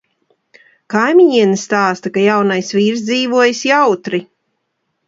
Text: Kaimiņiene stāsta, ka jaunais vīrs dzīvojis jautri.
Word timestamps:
Kaimiņiene 0.93 1.59
stāsta, 1.65 2.13
ka 2.17 2.25
jaunais 2.29 2.75
vīrs 2.79 3.07
dzīvojis 3.13 3.65
jautri. 3.73 4.27